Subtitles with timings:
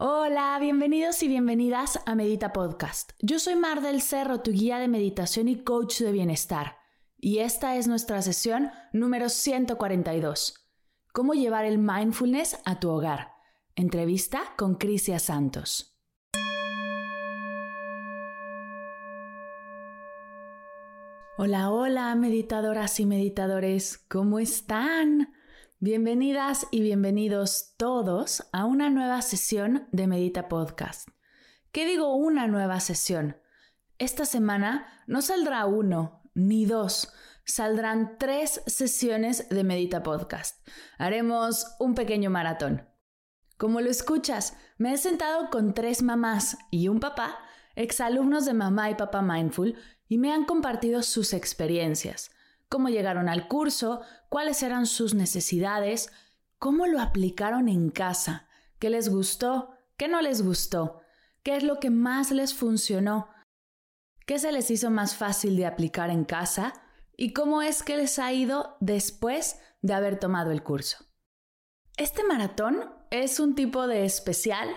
[0.00, 3.10] Hola, bienvenidos y bienvenidas a Medita Podcast.
[3.18, 6.76] Yo soy Mar del Cerro, tu guía de meditación y coach de bienestar.
[7.16, 10.54] Y esta es nuestra sesión número 142.
[11.12, 13.32] ¿Cómo llevar el mindfulness a tu hogar?
[13.74, 15.98] Entrevista con Crisia Santos.
[21.38, 25.34] Hola, hola, meditadoras y meditadores, ¿cómo están?
[25.80, 31.08] Bienvenidas y bienvenidos todos a una nueva sesión de Medita Podcast.
[31.70, 33.36] ¿Qué digo una nueva sesión?
[33.96, 37.12] Esta semana no saldrá uno ni dos,
[37.44, 40.66] saldrán tres sesiones de Medita Podcast.
[40.98, 42.88] Haremos un pequeño maratón.
[43.56, 47.38] Como lo escuchas, me he sentado con tres mamás y un papá,
[47.76, 49.76] exalumnos de Mamá y Papá Mindful,
[50.08, 52.32] y me han compartido sus experiencias,
[52.68, 56.10] cómo llegaron al curso, cuáles eran sus necesidades,
[56.58, 61.00] cómo lo aplicaron en casa, qué les gustó, qué no les gustó,
[61.42, 63.28] qué es lo que más les funcionó,
[64.26, 66.74] qué se les hizo más fácil de aplicar en casa
[67.16, 71.06] y cómo es que les ha ido después de haber tomado el curso.
[71.96, 74.68] Este maratón es un tipo de especial,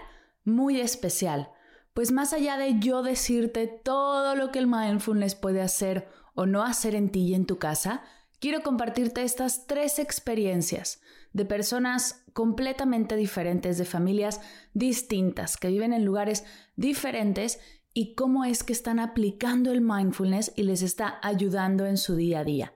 [0.43, 1.51] muy especial,
[1.93, 6.63] pues más allá de yo decirte todo lo que el mindfulness puede hacer o no
[6.63, 8.03] hacer en ti y en tu casa,
[8.41, 10.99] quiero compartirte estas tres experiencias
[11.31, 14.41] de personas completamente diferentes, de familias
[14.73, 16.43] distintas, que viven en lugares
[16.75, 17.61] diferentes
[17.93, 22.39] y cómo es que están aplicando el mindfulness y les está ayudando en su día
[22.39, 22.75] a día.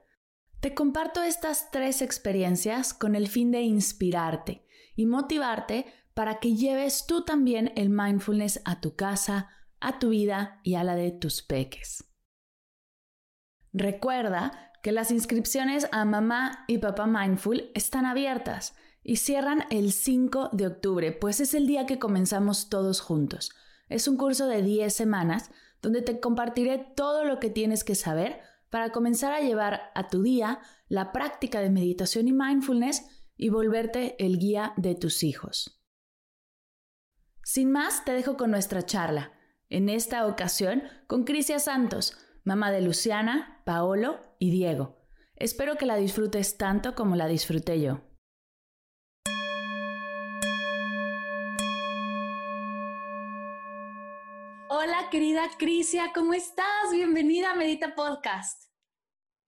[0.60, 4.66] Te comparto estas tres experiencias con el fin de inspirarte,
[4.96, 10.60] y motivarte para que lleves tú también el mindfulness a tu casa, a tu vida
[10.64, 12.04] y a la de tus peques.
[13.72, 20.50] Recuerda que las inscripciones a Mamá y Papá Mindful están abiertas y cierran el 5
[20.52, 23.52] de octubre, pues es el día que comenzamos todos juntos.
[23.88, 25.50] Es un curso de 10 semanas
[25.80, 30.22] donde te compartiré todo lo que tienes que saber para comenzar a llevar a tu
[30.22, 33.06] día la práctica de meditación y mindfulness
[33.36, 35.80] y volverte el guía de tus hijos.
[37.44, 39.32] Sin más, te dejo con nuestra charla,
[39.68, 42.16] en esta ocasión con Crisia Santos,
[42.46, 44.96] mamá de Luciana, Paolo y Diego.
[45.34, 48.02] Espero que la disfrutes tanto como la disfruté yo.
[54.68, 56.92] Hola querida Crisia, ¿cómo estás?
[56.92, 58.70] Bienvenida a Medita Podcast.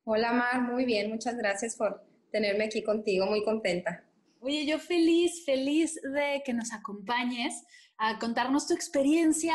[0.05, 2.03] Hola Mar, muy bien, muchas gracias por
[2.33, 4.05] tenerme aquí contigo, muy contenta.
[4.41, 7.63] Oye, yo feliz, feliz de que nos acompañes
[7.97, 9.55] a contarnos tu experiencia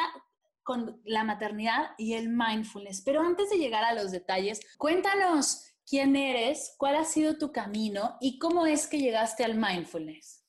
[0.63, 3.01] con la maternidad y el mindfulness.
[3.01, 8.17] Pero antes de llegar a los detalles, cuéntanos quién eres, cuál ha sido tu camino
[8.21, 10.43] y cómo es que llegaste al mindfulness.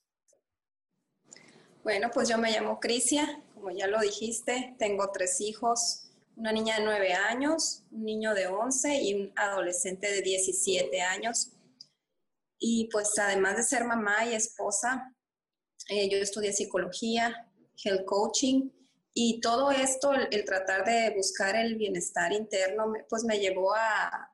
[1.83, 6.79] Bueno, pues yo me llamo Crisia, como ya lo dijiste, tengo tres hijos, una niña
[6.79, 11.51] de nueve años, un niño de 11 y un adolescente de 17 años.
[12.59, 15.15] Y pues además de ser mamá y esposa,
[15.91, 17.51] eh, yo estudié psicología,
[17.83, 18.71] health coaching
[19.15, 24.29] y todo esto, el, tratar de buscar el bienestar interno, pues me llevó a,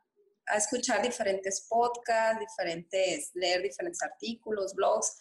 [0.47, 5.19] a escuchar diferentes podcasts, diferentes, leer diferentes artículos, blogs.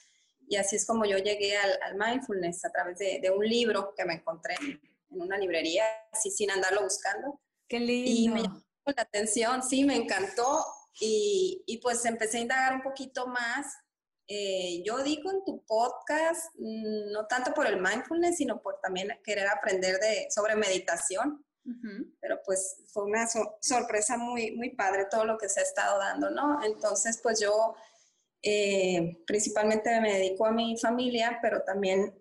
[0.48, 4.06] Y así es como yo llegué al, mindfulness a través de, de, un libro que
[4.06, 4.80] me encontré en
[5.10, 7.42] una librería, así sin andarlo buscando.
[7.68, 8.12] Qué lindo.
[8.12, 10.66] Y me llamó la atención, sí, me encantó.
[11.02, 13.68] Y, y pues empecé a indagar un poquito más.
[14.32, 19.10] Eh, yo digo en tu podcast, mm, no tanto por el mindfulness, sino por también
[19.24, 21.44] querer aprender de, sobre meditación.
[22.20, 23.28] Pero pues fue una
[23.62, 26.64] sorpresa muy, muy padre todo lo que se ha estado dando, ¿no?
[26.64, 27.76] Entonces, pues yo
[28.42, 32.20] eh, principalmente me dedico a mi familia, pero también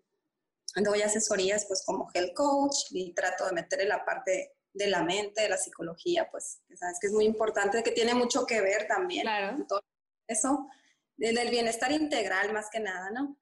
[0.84, 5.42] doy asesorías pues como health coach y trato de meterle la parte de la mente,
[5.42, 9.22] de la psicología, pues sabes que es muy importante, que tiene mucho que ver también
[9.22, 9.64] claro.
[9.66, 9.82] todo
[10.26, 10.68] eso,
[11.18, 13.38] del bienestar integral más que nada, ¿no?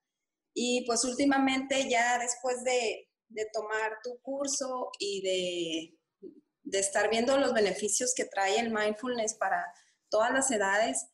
[0.55, 6.31] Y pues últimamente ya después de, de tomar tu curso y de,
[6.64, 9.64] de, estar viendo los beneficios que trae el mindfulness para
[10.08, 11.06] todas las edades,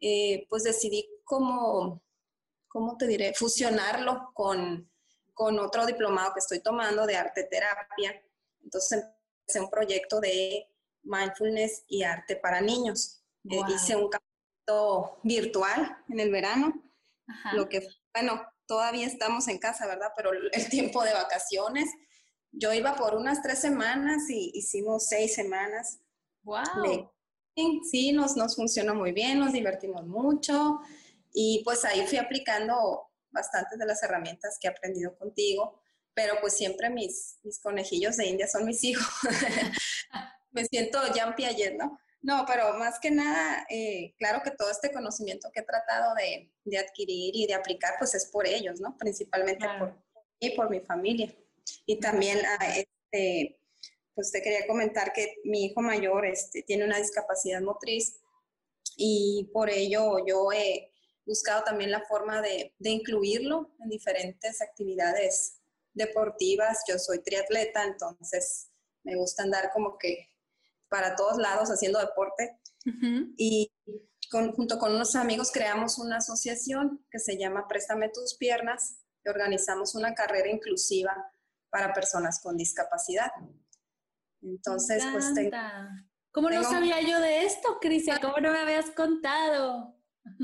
[0.00, 2.02] eh, pues decidí como,
[2.68, 3.34] ¿cómo te diré?
[3.34, 4.90] Fusionarlo con
[5.36, 8.22] con otro diplomado que estoy tomando de arte terapia.
[8.64, 9.04] Entonces
[9.40, 10.66] empecé un proyecto de
[11.02, 13.22] mindfulness y arte para niños.
[13.44, 14.08] Eh, hice un
[14.66, 16.82] campamento virtual en el verano,
[17.54, 20.12] lo que, bueno, todavía estamos en casa, ¿verdad?
[20.16, 21.88] Pero el tiempo de vacaciones,
[22.52, 26.00] yo iba por unas tres semanas y hicimos seis semanas.
[26.42, 27.10] ¡Wow!
[27.90, 30.80] sí, nos, nos funcionó muy bien, nos divertimos mucho
[31.32, 35.80] y pues ahí fui aplicando bastantes de las herramientas que he aprendido contigo,
[36.12, 39.06] pero pues siempre mis, mis conejillos de India son mis hijos.
[40.50, 41.98] Me siento Jean Piaget, ¿no?
[42.22, 46.50] No, pero más que nada, eh, claro que todo este conocimiento que he tratado de,
[46.64, 48.96] de, adquirir y de aplicar, pues es por ellos, ¿no?
[48.96, 50.00] Principalmente por mí
[50.40, 51.34] y por mi familia.
[51.84, 53.60] Y también, ah, este,
[54.14, 58.18] pues te quería comentar que mi hijo mayor este, tiene una discapacidad motriz
[58.96, 60.90] y por ello yo he
[61.26, 65.60] buscado también la forma de, de incluirlo en diferentes actividades
[65.92, 66.84] deportivas.
[66.88, 68.70] Yo soy triatleta, entonces
[69.02, 70.28] me gusta andar como que
[70.96, 72.58] para todos lados haciendo deporte.
[73.36, 73.70] Y
[74.30, 79.94] junto con unos amigos creamos una asociación que se llama Préstame tus piernas y organizamos
[79.94, 81.12] una carrera inclusiva
[81.68, 83.30] para personas con discapacidad.
[84.40, 85.26] Entonces, pues...
[86.32, 88.18] ¿Cómo no sabía yo de esto, Crisia?
[88.18, 89.94] ¿Cómo no me habías contado?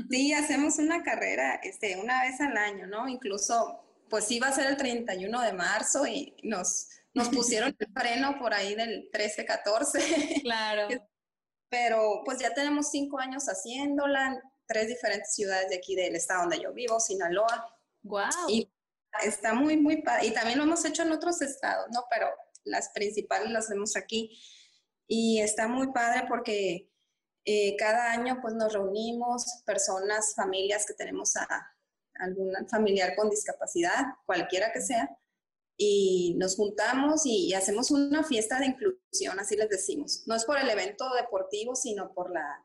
[0.09, 3.07] Sí, hacemos una carrera este, una vez al año, ¿no?
[3.07, 8.37] Incluso, pues iba a ser el 31 de marzo y nos, nos pusieron el freno
[8.39, 10.41] por ahí del 13, 14.
[10.41, 10.87] Claro.
[11.69, 16.41] Pero pues ya tenemos cinco años haciéndola en tres diferentes ciudades de aquí del estado
[16.41, 17.75] donde yo vivo, Sinaloa.
[18.03, 18.47] Wow.
[18.47, 18.71] Y
[19.23, 20.27] está muy, muy padre.
[20.27, 22.05] Y también lo hemos hecho en otros estados, ¿no?
[22.11, 22.27] Pero
[22.63, 24.39] las principales las vemos aquí.
[25.07, 26.89] Y está muy padre porque
[27.45, 31.47] eh, cada año pues nos reunimos personas, familias que tenemos a
[32.15, 35.09] algún familiar con discapacidad, cualquiera que sea,
[35.77, 40.23] y nos juntamos y, hacemos una fiesta de inclusión, así les decimos.
[40.27, 42.63] No es por el evento deportivo, sino por la,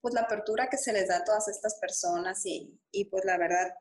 [0.00, 3.36] pues, la apertura que se les da a todas estas personas y, y pues la
[3.36, 3.74] verdad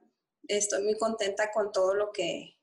[0.47, 2.57] estoy muy contenta con todo lo que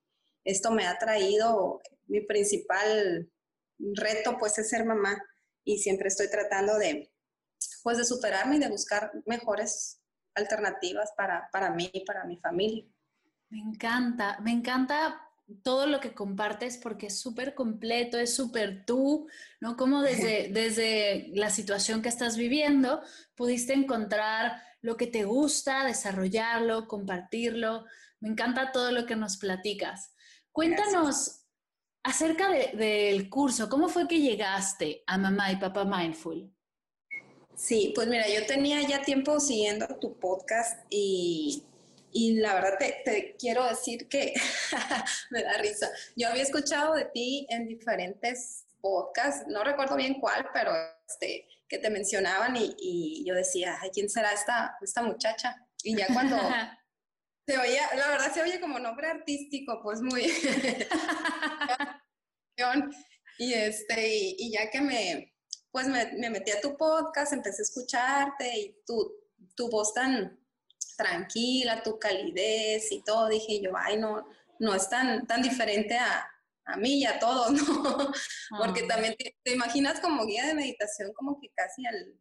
[0.44, 1.80] esto me ha traído.
[2.06, 3.30] Mi principal
[3.78, 5.22] reto pues es ser mamá
[5.64, 7.10] y siempre estoy tratando de,
[7.82, 10.00] pues de superarme y de buscar mejores
[10.34, 12.84] alternativas para, para mí y para mi familia.
[13.48, 15.20] Me encanta, me encanta
[15.62, 19.28] todo lo que compartes porque es súper completo, es súper tú,
[19.60, 19.76] ¿no?
[19.76, 23.02] Como desde, desde la situación que estás viviendo
[23.34, 27.84] pudiste encontrar lo que te gusta, desarrollarlo, compartirlo.
[28.20, 30.14] Me encanta todo lo que nos platicas.
[30.52, 31.44] Cuéntanos
[32.02, 36.54] acerca del curso, ¿cómo fue que llegaste a Mamá y Papá Mindful?
[37.56, 41.64] Sí, pues mira, yo tenía ya tiempo siguiendo tu podcast y,
[42.14, 44.32] y la verdad te, quiero decir que
[45.30, 45.90] me da risa.
[46.14, 50.72] Yo había escuchado de ti en diferentes podcasts, no recuerdo bien cuál, pero
[51.08, 55.56] este, que te mencionaban y, y yo decía, ay, ¿quién será esta, esta muchacha?
[55.82, 56.36] Y ya cuando
[57.46, 60.22] se oía, la verdad se oye como nombre artístico, pues muy...
[63.38, 64.06] y este,
[64.38, 65.34] y ya que me
[65.72, 69.12] pues me, me, metí a tu podcast, empecé a escucharte y tu,
[69.56, 70.43] tu voz tan
[70.96, 74.26] tranquila, tu calidez y todo, dije yo, ay, no,
[74.58, 76.28] no es tan, tan diferente a,
[76.66, 78.12] a mí y a todos, ¿no?
[78.58, 78.88] Porque ah.
[78.88, 82.18] también te, imaginas como guía de meditación, como que casi al,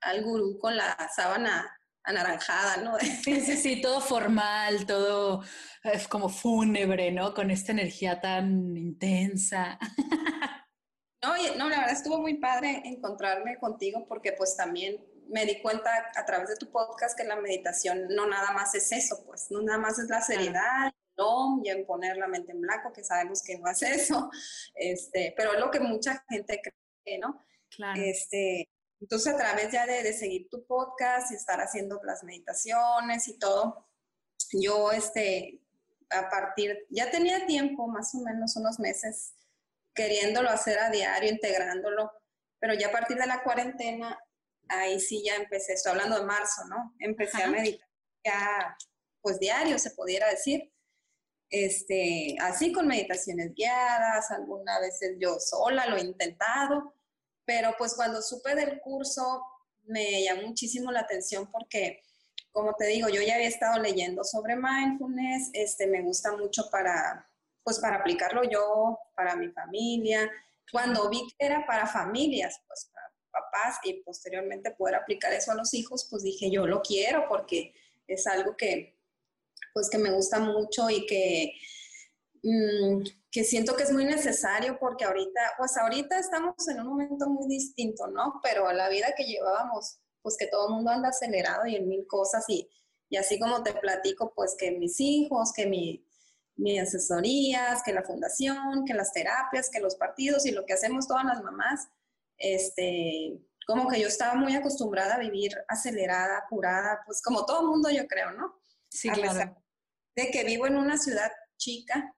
[0.00, 1.70] al gurú con la sábana
[2.04, 2.96] anaranjada, ¿no?
[3.24, 5.42] Sí, sí, sí, todo formal, todo
[5.82, 7.34] es como fúnebre, ¿no?
[7.34, 9.78] Con esta energía tan intensa.
[11.22, 15.90] No, no, la verdad estuvo muy padre encontrarme contigo porque pues también me di cuenta
[16.14, 19.62] a través de tu podcast que la meditación no nada más es eso, pues no
[19.62, 23.42] nada más es la seriedad, no, y en poner la mente en blanco, que sabemos
[23.42, 24.30] que no es eso,
[24.74, 27.44] este, pero es lo que mucha gente cree, ¿no?
[27.70, 28.00] Claro.
[28.00, 28.68] Este,
[29.00, 33.38] entonces, a través ya de, de, seguir tu podcast y estar haciendo las meditaciones y
[33.38, 33.86] todo,
[34.52, 35.60] yo, este,
[36.10, 39.34] a partir, ya tenía tiempo, más o menos unos meses,
[39.94, 42.12] queriéndolo hacer a diario, integrándolo,
[42.58, 44.18] pero ya a partir de la cuarentena,
[44.68, 46.94] ahí sí ya empecé, estoy hablando de marzo, ¿no?
[46.98, 47.88] Empecé a meditar
[48.24, 48.76] ya,
[49.20, 50.72] pues diario, se pudiera decir.
[51.50, 56.94] Este, así con meditaciones guiadas, algunas veces yo sola lo he intentado,
[57.44, 59.42] pero pues cuando supe del curso
[59.84, 62.02] me llamó muchísimo la atención porque,
[62.50, 67.28] como te digo, yo ya había estado leyendo sobre mindfulness, este, me gusta mucho para,
[67.62, 70.30] pues para aplicarlo yo, para mi familia.
[70.72, 73.03] Cuando vi que era para familias, pues para
[73.34, 77.74] papás y posteriormente poder aplicar eso a los hijos, pues dije, yo lo quiero porque
[78.06, 78.96] es algo que,
[79.74, 81.52] pues que me gusta mucho y que
[82.44, 87.26] Mm, que siento que es muy necesario porque ahorita, pues ahorita estamos en un momento
[87.26, 88.38] muy distinto, ¿no?
[88.42, 92.06] Pero la vida que llevábamos, pues que todo el mundo anda acelerado y en mil
[92.06, 92.68] cosas y,
[93.08, 96.06] y así como te platico, pues que mis hijos, que mi,
[96.56, 101.08] mis asesorías, que la fundación, que las terapias, que los partidos y lo que hacemos
[101.08, 101.88] todas las mamás,
[102.44, 107.68] este, como que yo estaba muy acostumbrada a vivir acelerada, apurada, pues como todo el
[107.68, 108.60] mundo yo creo, ¿no?
[108.90, 109.56] Sí, claro.
[110.14, 112.14] De que vivo en una ciudad chica,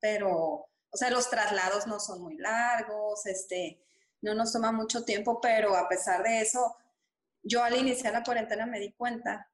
[0.00, 3.80] pero, o sea, los traslados no son muy largos, este,
[4.20, 6.76] no nos toma mucho tiempo, pero a pesar de eso,
[7.42, 9.50] yo al iniciar la cuarentena me di cuenta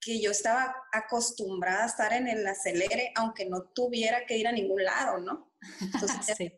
[0.00, 4.52] que yo estaba acostumbrada a estar en el acelere, aunque no tuviera que ir a
[4.52, 5.50] ningún lado, ¿no?
[5.80, 6.52] Entonces,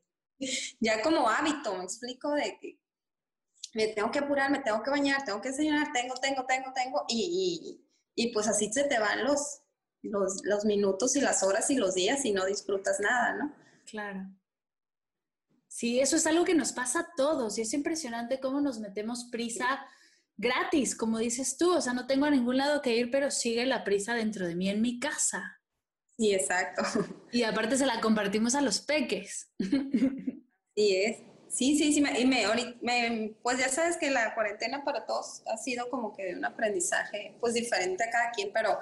[0.81, 2.79] ya, como hábito, me explico de que
[3.77, 7.05] me tengo que apurar, me tengo que bañar, tengo que desayunar, tengo, tengo, tengo, tengo,
[7.09, 7.79] y,
[8.17, 9.61] y, y pues así se te van los,
[10.03, 13.55] los, minutos y las horas y los días y no disfrutas nada, ¿no?
[13.85, 14.31] Claro.
[15.69, 19.29] Sí, eso es algo que nos pasa a todos y es impresionante cómo nos metemos
[19.31, 19.87] prisa
[20.39, 23.67] gratis, como dices tú, o sea, no tengo a ningún lado que ir, pero sigue
[23.67, 25.61] la prisa dentro de mí en mi casa.
[26.17, 26.83] Sí, exacto.
[27.31, 29.51] Y aparte se la compartimos a los peques.
[30.79, 31.23] Sí, es.
[31.49, 35.89] Sí, sí, sí, y me, pues ya sabes que la cuarentena para todos ha sido
[35.91, 38.79] como que un aprendizaje, pues diferente a cada quien, pero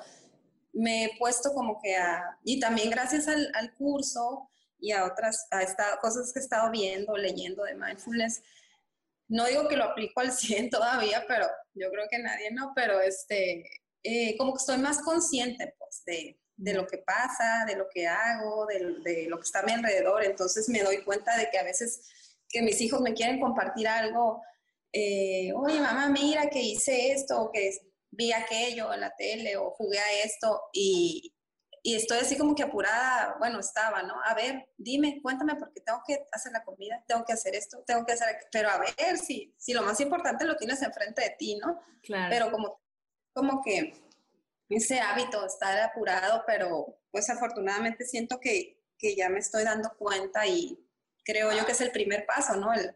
[0.73, 5.63] me he puesto como que a, y también gracias al, curso y a otras a
[5.63, 8.43] esta, cosas que he estado viendo, leyendo de mindfulness,
[9.29, 13.01] no digo que lo aplico al 100 todavía, pero yo creo que nadie no, pero
[13.01, 13.65] este,
[14.03, 18.07] eh, como que estoy más consciente pues de, de, lo que pasa, de lo que
[18.07, 21.59] hago, de, de, lo que está a mi alrededor, entonces me doy cuenta de que
[21.59, 22.01] a veces
[22.55, 24.41] que mis hijos me quieren compartir algo,
[24.93, 27.77] eh, oye mamá, mira que hice esto, o que
[28.13, 31.35] vi aquello en la tele o jugué a esto y,
[31.83, 34.15] y, estoy así como que apurada, bueno, estaba, ¿no?
[34.25, 38.07] A ver, dime, cuéntame porque tengo que hacer la comida, tengo que hacer esto, tengo
[38.07, 41.57] que hacer, pero a ver si, si lo más importante lo tienes enfrente de ti,
[41.57, 41.81] ¿no?
[42.05, 42.29] Claro.
[42.31, 42.81] Pero como,
[43.33, 43.95] como que
[44.69, 50.47] ese hábito, estar apurado, pero pues afortunadamente siento que, que ya me estoy dando cuenta
[50.47, 50.79] y
[51.25, 52.73] creo yo que es el primer paso, ¿no?
[52.73, 52.95] El,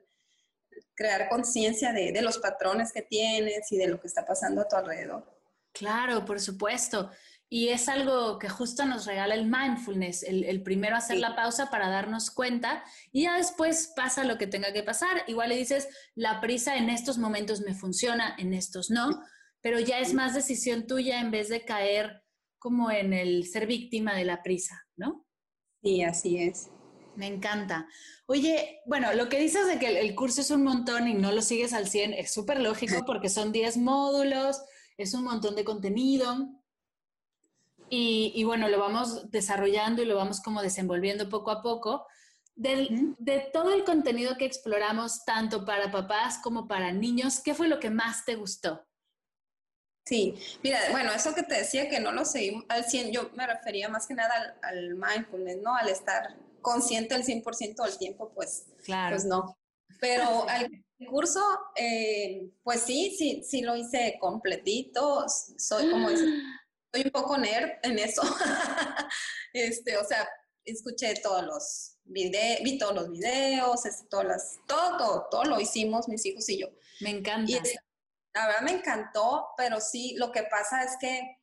[0.95, 4.69] crear conciencia de, de, los patrones que tienes y de lo que está pasando a
[4.69, 5.25] tu alrededor.
[5.73, 7.11] Claro, por supuesto.
[7.49, 11.71] Y es algo que justo nos regala el mindfulness, el, el primero hacer la pausa
[11.71, 15.25] para darnos cuenta y ya después pasa lo que tenga que pasar.
[15.29, 19.23] Igual le dices, la prisa en estos momentos me funciona, en estos no,
[19.63, 22.23] pero ya es más decisión tuya en vez de caer
[22.59, 25.25] como en el ser víctima de la prisa, ¿no?
[25.81, 26.69] Sí, así es.
[27.19, 27.89] Me encanta.
[28.27, 31.43] Oye, bueno, lo que dices de que el, curso es un montón y no lo
[31.43, 34.63] sigues al 100 es súper lógico porque son 10 módulos,
[34.97, 36.49] es un montón de contenido.
[37.91, 42.07] Y, bueno, lo vamos desarrollando y lo vamos como desenvolviendo poco a poco.
[42.55, 47.81] de todo el contenido que exploramos, tanto para papás como para niños, ¿qué fue lo
[47.81, 48.87] que más te gustó?
[50.05, 53.47] Sí, mira, bueno, eso que te decía que no lo seguimos al 100, yo me
[53.47, 55.75] refería más que nada al, al mindfulness, ¿no?
[55.75, 59.59] Al estar consciente el 100% del tiempo, pues, pues no.
[60.00, 61.41] Pero el curso,
[61.77, 65.27] eh, pues sí, sí, sí lo hice completito.
[65.29, 66.09] Soy como
[66.93, 68.23] soy un poco nerd en eso.
[69.53, 70.29] este, o sea,
[70.65, 75.61] escuché todos los videos, vi todos los videos, este, todas las, todo, todo, todo lo
[75.61, 76.69] hicimos mis hijos y yo.
[77.00, 77.50] Me encanta.
[77.50, 77.61] Y
[78.35, 81.38] la verdad me encantó, pero sí, lo que pasa es que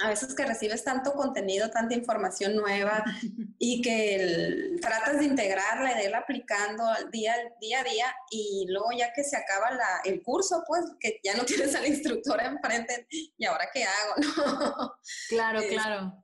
[0.00, 3.04] a veces que recibes tanto contenido, tanta información nueva
[3.58, 8.88] y que tratas de integrarla y de irla aplicando día, día a día y luego
[8.96, 13.44] ya que se acaba el curso, pues que ya no tienes al instructor enfrente y
[13.44, 14.14] ahora qué hago,
[14.76, 14.94] ¿no?
[15.28, 16.22] Claro, claro.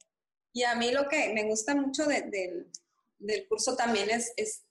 [0.52, 4.62] Y a mí lo que me gusta mucho del curso también es, es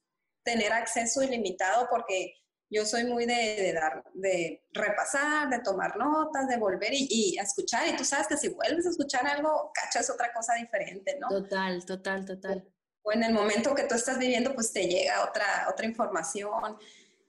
[0.43, 2.35] tener acceso ilimitado porque
[2.73, 7.87] yo soy muy de, dar, de repasar, de tomar notas, de volver y, escuchar.
[7.87, 11.29] Y tú sabes que si vuelves a escuchar algo, cachas otra cosa diferente, ¿no?
[11.29, 12.67] Total, total, total.
[13.03, 16.77] O en el momento que tú estás viviendo, pues te llega otra, otra información.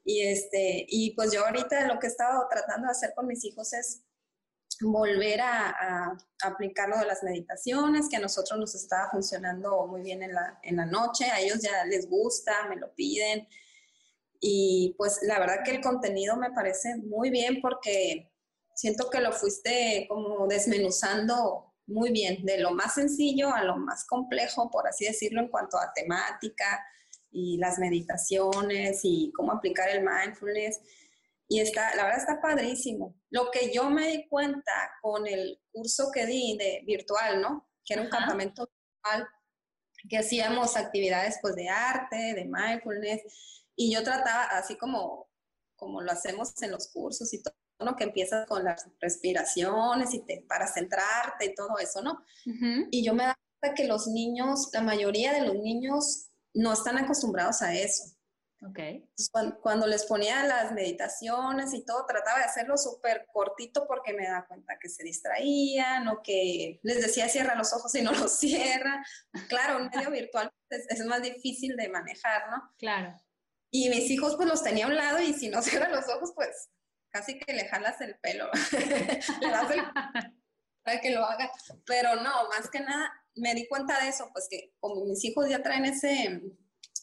[0.05, 3.45] Y, este, y pues yo ahorita lo que he estado tratando de hacer con mis
[3.45, 4.03] hijos es
[4.81, 10.03] volver a, a, aplicar lo de las meditaciones, que a nosotros nos estaba funcionando muy
[10.03, 13.47] bien en la, en la noche, a ellos ya les gusta, me lo piden,
[14.47, 18.31] y pues la verdad que el contenido me parece muy bien porque
[18.75, 24.07] siento que lo fuiste como desmenuzando muy bien, de lo más sencillo a lo más
[24.07, 26.85] complejo, por así decirlo, en cuanto a temática
[27.31, 30.79] y las meditaciones y cómo aplicar el mindfulness.
[31.49, 33.17] Y está, la verdad está padrísimo.
[33.31, 37.67] Lo que yo me di cuenta con el curso que di de virtual, ¿no?
[37.83, 39.27] Que era un campamento virtual,
[40.11, 43.23] que hacíamos actividades pues de arte, de mindfulness,
[43.77, 45.29] y yo trataba, así como,
[45.77, 47.97] como lo hacemos en los cursos y todo, ¿no?
[47.97, 52.25] que empiezas con las respiraciones y te, para centrarte y todo eso, ¿no?
[52.91, 56.99] Y yo me daba cuenta que los niños, la mayoría de los niños no están
[56.99, 58.15] acostumbrados a eso.
[58.67, 59.07] Okay.
[59.61, 64.47] cuando, les ponía las meditaciones y todo, trataba de hacerlo súper cortito porque me daba
[64.47, 69.05] cuenta que se distraían o que les decía cierra los ojos y no los cierra.
[69.49, 72.73] Claro, un medio virtual es, es, más difícil de manejar, ¿no?
[72.79, 73.21] Claro.
[73.75, 76.31] Y mis hijos pues los tenía a un lado y si no cierran los ojos
[76.33, 76.71] pues
[77.11, 78.49] casi que le jalas el pelo,
[79.41, 79.83] le das el
[80.85, 81.51] para que lo haga.
[81.85, 85.49] Pero no, más que nada me di cuenta de eso, pues que como mis hijos
[85.49, 86.41] ya traen ese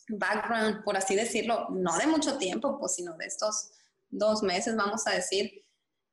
[0.07, 3.71] background, por así decirlo, no de mucho tiempo, pues sino de estos
[4.07, 5.65] dos meses, vamos a decir,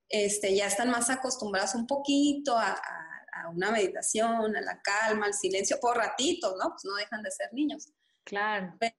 [0.08, 5.34] este, ya están más acostumbrados un poquito a, a una meditación, a la calma, al
[5.34, 6.70] silencio, por ratitos, ¿no?
[6.70, 7.92] Pues no dejan de ser niños.
[8.24, 8.94] Claro pero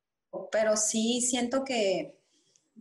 [0.75, 2.17] sí siento que,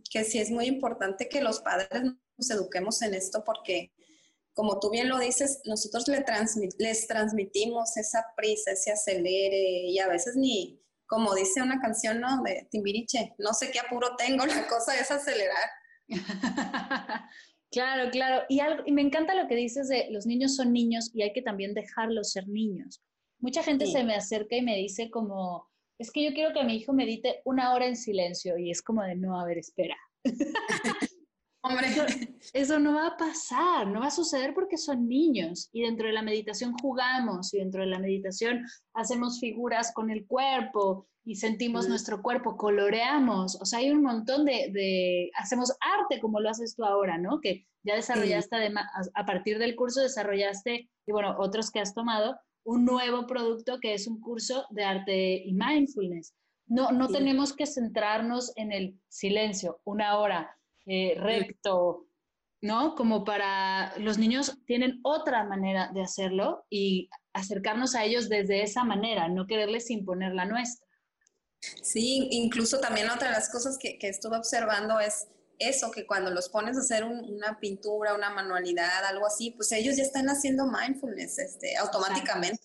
[0.09, 2.03] que sí es muy importante que los padres
[2.37, 3.91] nos eduquemos en esto porque,
[4.53, 6.23] como tú bien lo dices, nosotros le
[6.77, 12.41] les transmitimos esa prisa, ese acelere y a veces ni, como dice una canción ¿no?
[12.43, 15.69] de Timbiriche, no sé qué apuro tengo, la cosa es acelerar.
[17.71, 18.45] claro, claro.
[18.49, 21.41] Y, y me encanta lo que dices de los niños son niños y hay que
[21.41, 23.01] también dejarlos ser niños.
[23.39, 25.68] Mucha gente se me acerca y me dice como,
[25.99, 29.03] es que yo quiero que mi hijo medite una hora en silencio y es como
[29.03, 29.97] de no, a ver, espera.
[31.61, 31.87] Hombre.
[32.53, 36.13] Eso, no va a pasar, no va a suceder porque son niños y dentro de
[36.13, 41.89] la meditación jugamos y dentro de la meditación hacemos figuras con el cuerpo y sentimos
[41.89, 46.85] nuestro cuerpo, coloreamos, o sea, hay un montón de, hacemos arte como lo haces tú
[46.85, 47.41] ahora, ¿no?
[47.41, 52.39] Que ya desarrollaste, además, a partir del curso desarrollaste, y bueno, otros que has tomado,
[52.69, 56.35] un nuevo producto que es un curso de arte y mindfulness.
[56.67, 60.55] No, no tenemos que centrarnos en el silencio, una hora
[60.85, 62.05] eh, recto,
[62.61, 62.93] ¿no?
[62.93, 68.83] Como para los niños tienen otra manera de hacerlo y acercarnos a ellos desde esa
[68.83, 70.87] manera, no quererles imponer la nuestra.
[71.81, 75.27] Sí, incluso también otra de las cosas que, que estuve observando es
[75.59, 79.97] eso, que cuando los pones a hacer una pintura, una manualidad, algo así, pues ellos
[79.97, 82.63] ya están haciendo mindfulness este, automáticamente.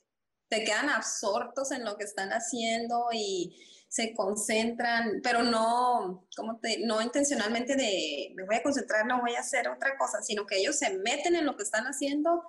[0.50, 3.56] Se quedan absortos en lo que están haciendo y
[3.88, 9.34] se concentran, pero no, como te, no intencionalmente de me voy a concentrar, no voy
[9.34, 12.42] a hacer otra cosa, sino que ellos se meten en lo que están haciendo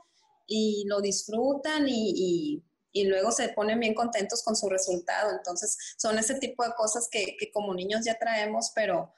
[0.48, 5.32] y lo disfrutan y, y, luego se ponen bien contentos con su resultado.
[5.32, 9.14] Entonces, son ese tipo de cosas que, que como niños ya traemos, pero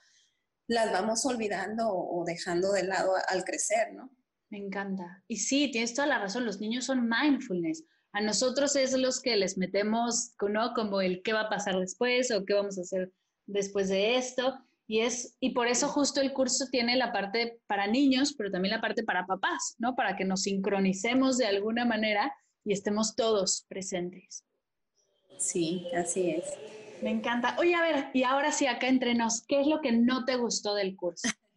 [0.67, 4.12] las vamos olvidando o dejando de lado al crecer, ¿no?
[4.49, 5.23] Me encanta.
[5.27, 7.84] Y sí, tienes toda la razón, los niños son mindfulness.
[8.13, 10.73] A nosotros es los que les metemos, ¿no?
[10.73, 13.12] Como el qué va a pasar después o qué vamos a hacer
[13.45, 14.58] después de esto.
[14.88, 18.75] Y, es, y por eso justo el curso tiene la parte para niños, pero también
[18.75, 19.95] la parte para papás, ¿no?
[19.95, 24.45] Para que nos sincronicemos de alguna manera y estemos todos presentes.
[25.38, 26.45] Sí, así es.
[27.01, 27.55] Me encanta.
[27.60, 30.36] Oye, a ver, y ahora sí, acá entre nos, ¿qué es lo que no te
[30.36, 31.27] gustó del curso?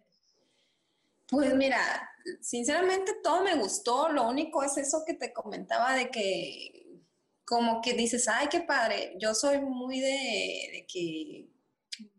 [1.30, 6.80] Pues mira, sinceramente todo me gustó, lo único es eso que te comentaba de que
[7.44, 11.48] como que dices, ay, qué padre, yo soy muy de, que,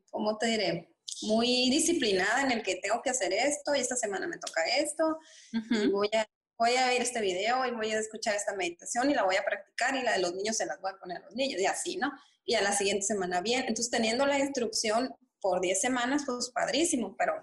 [0.10, 0.96] ¿cómo te diré?
[1.24, 5.20] Muy disciplinada en el que tengo que hacer esto y esta semana me toca esto
[5.52, 6.26] y voy a,
[6.62, 9.44] voy a ver este video y voy a escuchar esta meditación y la voy a
[9.44, 11.66] practicar y la de los niños se las voy a poner a los niños y
[11.66, 12.12] así, ¿no?
[12.46, 13.62] Y a la siguiente semana bien.
[13.62, 17.34] Entonces, teniendo la instrucción por 10 semanas, pues padrísimo, pero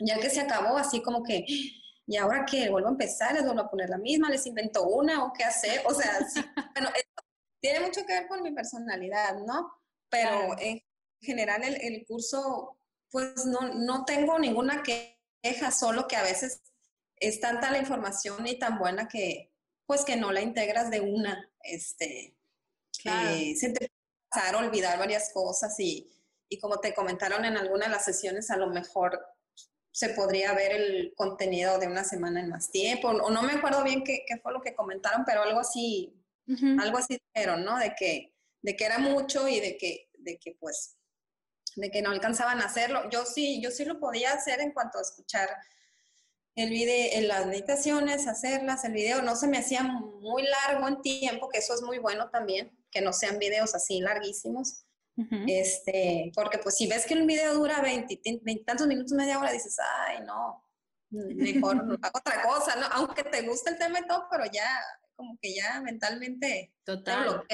[0.00, 1.46] ya que se acabó, así como que,
[2.06, 2.68] ¿y ahora qué?
[2.68, 3.32] ¿Vuelvo a empezar?
[3.32, 4.28] ¿Les vuelvo a poner la misma?
[4.28, 5.80] ¿Les invento una o qué hacer?
[5.86, 6.18] O sea,
[6.74, 6.90] bueno,
[7.62, 9.72] tiene mucho que ver con mi personalidad, ¿no?
[10.10, 10.84] Pero en
[11.22, 12.78] general el, curso,
[13.10, 16.60] pues no, no tengo ninguna queja, solo que a veces
[17.22, 19.52] es tanta la información y tan buena que,
[19.86, 22.36] pues que no la integras de una, este,
[23.04, 23.92] eh, se te
[24.28, 26.10] pasar olvidar varias cosas y,
[26.48, 29.24] y como te comentaron en alguna de las sesiones, a lo mejor
[29.92, 33.84] se podría ver el contenido de una semana en más tiempo, o no me acuerdo
[33.84, 36.18] bien qué, qué fue lo que comentaron, pero algo así,
[36.80, 37.78] algo así dijeron, ¿no?
[37.78, 40.96] De que, de que era mucho y de que, de que pues,
[41.76, 43.08] de que no alcanzaban a hacerlo.
[43.10, 45.48] Yo sí, yo sí lo podía hacer en cuanto a escuchar
[46.54, 51.00] el video, en las meditaciones, hacerlas, el video no se me hacía muy largo en
[51.00, 54.84] tiempo, que eso es muy bueno también, que no sean videos así larguísimos
[55.46, 58.20] este, porque pues si ves que un video dura 20,
[58.64, 60.66] tantos minutos, media hora, dices, ay, no,
[61.10, 62.86] mejor hago otra cosa, ¿no?
[62.92, 64.80] Aunque te guste el tema y todo, pero ya,
[65.14, 67.44] como que ya mentalmente Total.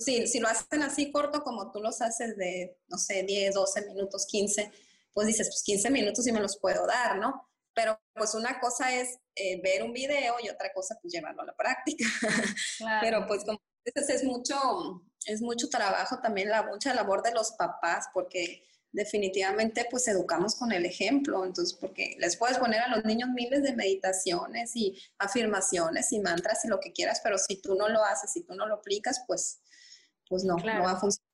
[0.00, 3.86] Si, si lo hacen así corto como tú los haces de, no sé, 10, 12
[3.86, 4.72] minutos, 15,
[5.14, 7.48] pues dices, pues 15 minutos y me los puedo dar, ¿no?
[7.76, 11.46] Pero pues una cosa es eh, ver un video y otra cosa pues llevarlo a
[11.46, 12.06] la práctica.
[13.02, 14.56] Pero pues como dices, es mucho,
[15.26, 20.72] es mucho trabajo también, la mucha labor de los papás, porque definitivamente pues educamos con
[20.72, 26.10] el ejemplo, entonces porque les puedes poner a los niños miles de meditaciones y afirmaciones
[26.12, 28.66] y mantras y lo que quieras, pero si tú no lo haces, si tú no
[28.66, 29.60] lo aplicas, pues,
[30.30, 31.26] pues no, no va a funcionar.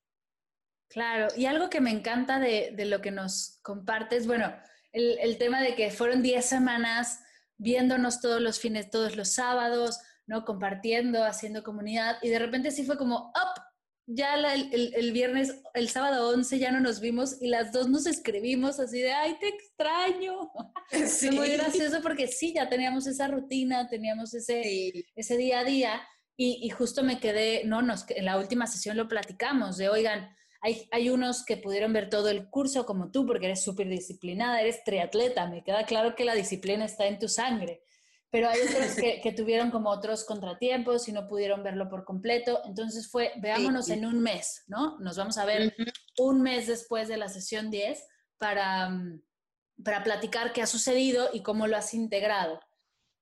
[0.89, 4.53] Claro, y algo que me encanta de, de lo que nos compartes, bueno,
[4.93, 7.19] el, el tema de que fueron 10 semanas
[7.57, 10.45] viéndonos todos los fines, todos los sábados, ¿no?
[10.45, 13.63] Compartiendo, haciendo comunidad, y de repente sí fue como, ¡up!
[14.05, 18.79] ya el, viernes, el sábado 11 ya no nos vimos y las dos nos escribimos
[18.79, 20.51] así de, ay, te extraño.
[21.07, 21.31] Sí.
[21.31, 26.69] muy gracioso porque sí, ya teníamos esa rutina, teníamos ese, ese día a día y,
[26.69, 31.09] justo me quedé, no, nos, en la última sesión lo platicamos de, oigan, hay, hay
[31.09, 35.47] unos que pudieron ver todo el curso como tú porque eres súper disciplinada, eres triatleta,
[35.47, 37.83] me queda claro que la disciplina está en tu sangre
[38.33, 42.61] pero hay otros que, tuvieron como otros contratiempos y no pudieron verlo por completo.
[42.65, 44.97] Entonces fue, veámonos en un mes, ¿no?
[44.97, 45.75] Nos vamos a ver
[46.17, 48.03] un mes después de la sesión 10
[48.39, 49.21] para, mm,
[49.85, 52.59] para platicar qué ha sucedido y cómo lo has integrado.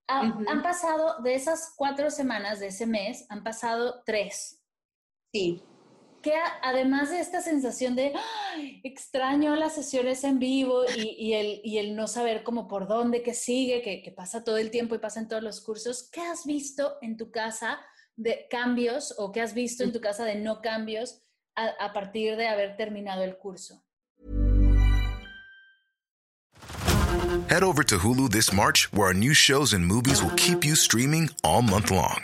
[0.08, 4.64] Han pasado, de esas cuatro semanas de ese mes, han pasado tres.
[5.34, 5.62] Sí
[6.22, 8.14] que además de esta sensación de
[8.84, 14.12] extraño las sesiones en vivo y, el, no saber cómo por dónde, qué sigue, que,
[14.12, 17.32] pasa todo el tiempo y pasa en todos los cursos, ¿qué has visto en tu
[17.32, 17.80] casa
[18.16, 21.22] de cambios o qué has visto en tu casa de no cambios
[21.56, 23.84] a, a partir de haber terminado el curso?
[27.50, 30.76] Head over to Hulu this March, where our new shows and movies will keep you
[30.76, 32.24] streaming all month long.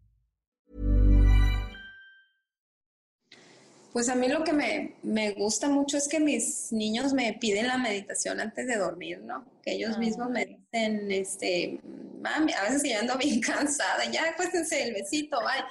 [3.93, 7.67] Pues a mí lo que me, me, gusta mucho es que mis niños me piden
[7.67, 9.45] la meditación antes de dormir, ¿no?
[9.61, 11.81] Que ellos mismos me dicen, este,
[12.21, 15.61] mami, a veces yo ando bien cansada, ya cuéstense el besito, ay.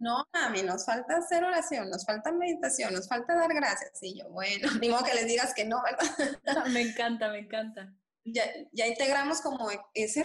[0.00, 3.92] No, mami, nos falta hacer oración, nos falta meditación, nos falta dar gracias.
[4.02, 6.66] Y yo, bueno, ni modo que les digas que no, ¿verdad?
[6.72, 7.94] me encanta, me encanta.
[8.24, 10.24] Ya, ya integramos como ese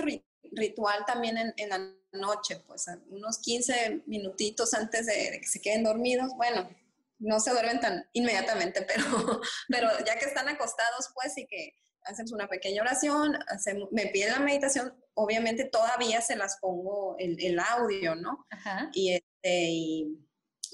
[0.52, 1.80] ritual también en, en, la
[2.12, 6.36] noche, pues unos 15 minutitos antes de que se queden dormidos.
[6.36, 6.68] Bueno,
[7.24, 12.32] no se duermen tan inmediatamente, pero, pero ya que están acostados, pues, y que hacemos
[12.34, 17.60] una pequeña oración, hacemos, me piden la meditación, obviamente todavía se las pongo el, el
[17.60, 18.46] audio, ¿no?
[18.50, 18.90] Ajá.
[18.94, 20.24] Y, este, y,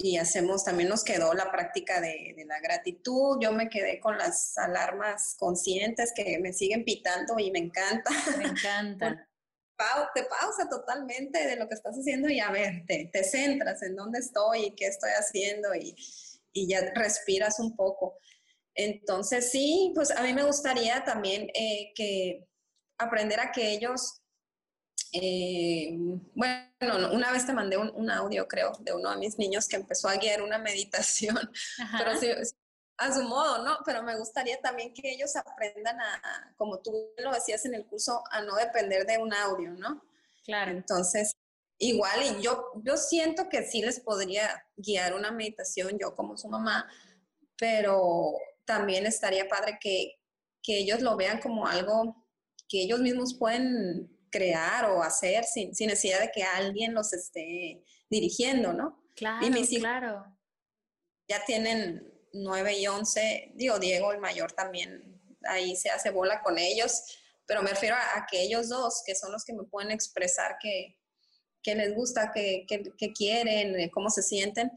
[0.01, 4.57] y hacemos, también nos quedó la práctica de, la gratitud, yo me quedé con las
[4.57, 8.09] alarmas conscientes que me siguen pitando y me encanta.
[8.37, 9.27] Me encanta.
[10.15, 14.19] te pausa totalmente de lo que estás haciendo y a ver, te, centras en dónde
[14.19, 15.93] estoy y qué estoy haciendo y,
[16.53, 18.17] ya respiras un poco.
[18.75, 22.47] Entonces sí, pues a mí me gustaría también eh, que
[22.97, 24.21] aprender a que ellos
[25.11, 25.97] eh,
[26.35, 30.07] bueno, una vez te mandé un, audio, creo, de uno de mis niños que empezó
[30.07, 31.37] a guiar una meditación,
[31.97, 32.29] pero sí,
[32.97, 33.79] a su modo, ¿no?
[33.85, 38.23] Pero me gustaría también que ellos aprendan a, como tú lo decías en el curso,
[38.29, 40.03] a no depender de un audio, ¿no?
[40.43, 40.71] Claro.
[40.71, 41.35] Entonces,
[41.79, 46.47] igual, y yo, yo siento que sí les podría guiar una meditación, yo como su
[46.49, 46.87] mamá,
[47.57, 48.33] pero
[48.65, 50.19] también estaría padre que,
[50.61, 52.27] que ellos lo vean como algo
[52.67, 58.73] que ellos mismos pueden crear o hacer sin, necesidad de que alguien los esté dirigiendo,
[58.73, 59.03] ¿no?
[59.15, 60.37] Claro, y mis hijos claro.
[61.27, 66.57] Ya tienen nueve y once, digo, Diego, el mayor también, ahí se hace bola con
[66.57, 67.03] ellos,
[67.45, 70.98] pero me refiero a, que ellos dos, que son los que me pueden expresar que,
[71.63, 72.65] les gusta, que,
[73.15, 74.71] quieren, eh, cómo se sienten,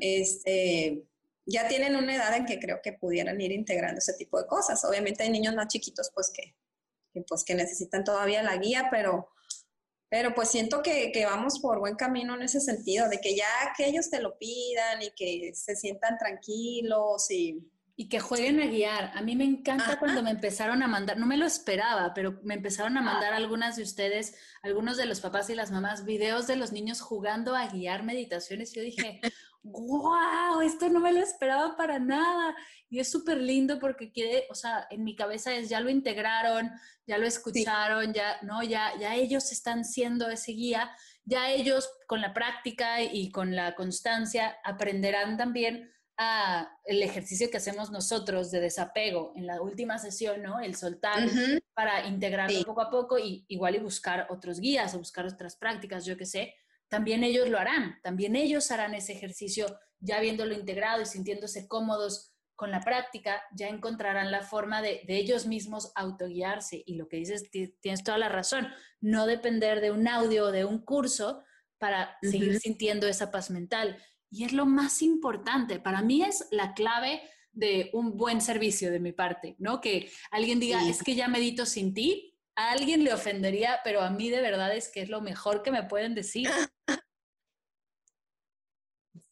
[0.00, 1.04] este,
[1.46, 4.84] ya tienen una edad en que creo que pudieran ir integrando ese tipo de cosas.
[4.84, 6.54] Obviamente hay niños más chiquitos, pues que
[7.14, 9.30] que, pues, que necesitan todavía la guía, pero,
[10.10, 13.46] pero pues siento que, que, vamos por buen camino en ese sentido, de que ya
[13.76, 17.70] que ellos te lo pidan y que se sientan tranquilos y...
[17.96, 19.12] Y que jueguen a guiar.
[19.14, 22.54] A mí me encanta cuando me empezaron a mandar, no me lo esperaba, pero me
[22.54, 26.56] empezaron a mandar algunas de ustedes, algunos de los papás y las mamás, videos de
[26.56, 28.72] los niños jugando a guiar meditaciones.
[28.72, 29.20] Yo dije,
[29.62, 32.54] wow, esto no me lo esperaba para nada.
[32.90, 36.70] Y es súper lindo porque quiere, o sea, en mi cabeza es, ya lo integraron,
[37.06, 38.62] ya lo escucharon, ya, ¿no?
[38.62, 40.90] Ya, ya ellos están siendo ese guía,
[41.24, 47.56] ya ellos con la práctica y con la constancia aprenderán también a el ejercicio que
[47.56, 50.60] hacemos nosotros de desapego en la última sesión, ¿no?
[50.60, 51.28] El soltar
[51.74, 56.04] para integrarlo poco a poco y igual y buscar otros guías o buscar otras prácticas,
[56.04, 56.54] yo qué sé,
[56.88, 59.66] también ellos lo harán, también ellos harán ese ejercicio
[59.98, 65.46] ya viéndolo integrado y sintiéndose cómodos con la práctica, ya encontrarán la forma de, ellos
[65.46, 66.82] mismos autoguiarse.
[66.86, 68.68] Y lo que dices, tienes toda la razón,
[69.00, 71.42] no depender de un audio o de un curso
[71.78, 74.00] para seguir sintiendo esa paz mental.
[74.34, 78.98] Y es lo más importante, para mí es la clave de un buen servicio de
[78.98, 79.80] mi parte, ¿no?
[79.80, 84.10] Que alguien diga, es que ya medito sin ti, a alguien le ofendería, pero a
[84.10, 86.50] mí de verdad es que es lo mejor que me pueden decir.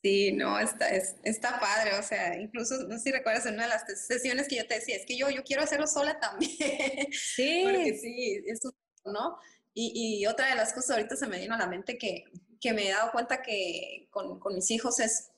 [0.05, 3.69] Sí, no, está, está padre, o sea, incluso, no sé si recuerdas en una de
[3.69, 6.51] las sesiones que yo te decía, es que yo, yo quiero hacerlo sola también.
[7.12, 7.61] Sí.
[7.62, 9.38] Porque sí, eso, ¿no?
[9.75, 12.25] Y, y, otra de las cosas ahorita se me vino a la mente que,
[12.62, 15.33] que me he dado cuenta que con, con, mis hijos es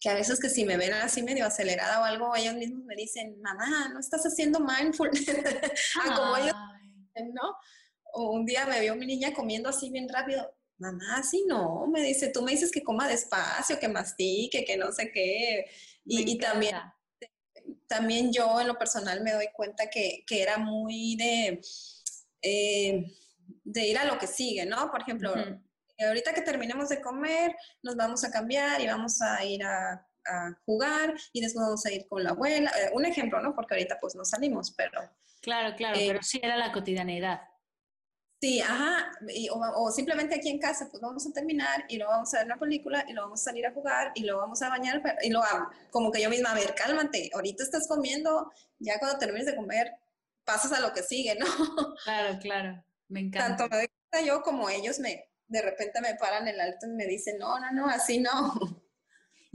[0.00, 2.94] que a veces que si me ven así medio acelerada o algo, ellos mismos me
[2.94, 5.24] dicen, mamá, no estás haciendo mindfulness.
[6.16, 6.54] como ellos
[7.32, 7.56] ¿no?
[8.12, 10.54] O un día me vio mi niña comiendo así bien rápido.
[10.76, 14.92] Mamá, así no, me dice, tú me dices que coma despacio, que mastique, que no
[14.92, 15.64] sé qué.
[16.04, 16.76] Y, también,
[17.86, 21.60] también yo en lo personal me doy cuenta que, era muy de,
[22.42, 23.06] eh,
[23.64, 24.90] de ir a lo que sigue, ¿no?
[24.90, 25.32] Por ejemplo,
[25.98, 30.06] ahorita que terminemos de comer, nos vamos a cambiar y vamos a ir a,
[30.64, 32.70] jugar y después vamos a ir con la abuela.
[32.78, 33.56] Eh, un ejemplo, ¿no?
[33.56, 35.00] Porque ahorita pues no salimos, pero
[35.42, 37.40] Claro, claro, eh, pero sí era la cotidianidad.
[38.40, 39.12] Sí, ajá,
[39.52, 42.56] o, simplemente aquí en casa, pues vamos a terminar y luego vamos a ver una
[42.56, 45.46] película y luego vamos a salir a jugar y luego vamos a bañar y luego
[45.90, 48.50] como que yo misma, a ver, cálmate, ahorita estás comiendo,
[48.80, 49.92] ya cuando termines de comer,
[50.44, 51.46] pasas a lo que sigue, ¿no?
[52.02, 53.56] Claro, claro, me encanta.
[53.56, 56.90] Tanto me doy cuenta yo como ellos me, de repente me paran el alto y
[56.90, 58.82] me dicen, no, no, no, así no.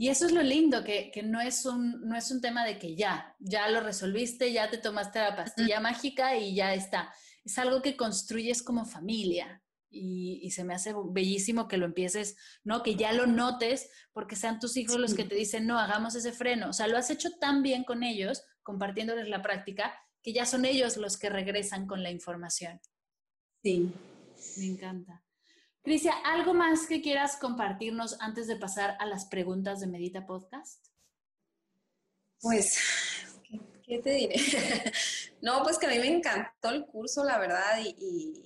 [0.00, 2.94] Y eso es lo lindo, que, no, es un, no es un tema de que
[2.94, 7.12] ya, ya lo resolviste, ya te tomaste la pastilla mágica y ya está.
[7.44, 9.60] Es algo que construyes como familia.
[9.90, 12.84] Y, se me hace bellísimo que lo empieces, ¿no?
[12.84, 16.30] Que ya lo notes, porque sean tus hijos los que te dicen, no, hagamos ese
[16.30, 16.68] freno.
[16.68, 20.64] O sea, lo has hecho tan bien con ellos, compartiéndoles la práctica, que ya son
[20.64, 22.80] ellos los que regresan con la información.
[23.64, 23.92] Sí.
[24.58, 25.24] Me encanta.
[25.88, 30.84] Alicia, ¿algo más que quieras compartirnos antes de pasar a las preguntas de Medita Podcast?
[32.42, 32.78] Pues,
[33.86, 34.34] ¿qué, te diré?
[35.40, 38.44] no, pues que a mí me encantó el curso, la verdad, y,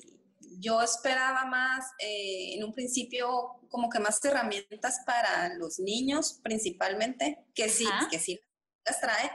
[0.60, 7.44] yo esperaba más, eh, en un principio, como que más herramientas para los niños principalmente,
[7.56, 8.38] que sí, que sí
[8.84, 9.32] las trae,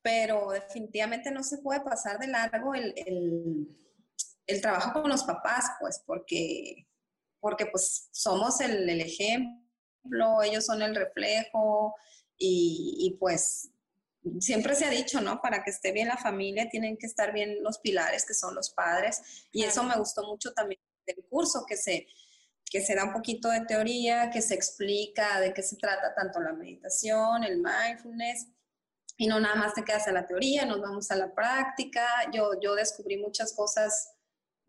[0.00, 2.94] pero definitivamente no se puede pasar de largo el,
[4.46, 6.86] el trabajo con los papás, pues, porque
[7.40, 9.60] porque pues somos el, ejemplo
[10.02, 11.94] ejemplo, ellos son el reflejo
[12.36, 13.70] y, y pues
[14.38, 15.40] siempre se ha dicho, ¿no?
[15.40, 18.70] Para que esté bien la familia tienen que estar bien los pilares que son los
[18.70, 22.06] padres y eso me gustó mucho también del curso que se
[22.70, 26.40] que se da un poquito de teoría, que se explica de qué se trata tanto
[26.40, 28.46] la meditación, el mindfulness,
[29.16, 32.06] y no nada más te quedas en la teoría, nos vamos a la práctica.
[32.32, 34.12] Yo, yo descubrí muchas cosas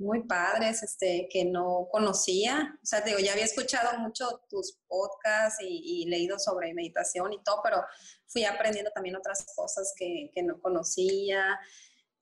[0.02, 2.78] muy padres este, que no conocía.
[2.82, 7.62] O sea, digo, ya había escuchado mucho tus podcasts y, leído sobre meditación y todo,
[7.64, 7.84] pero
[8.28, 11.60] fui aprendiendo también otras cosas que, que no conocía.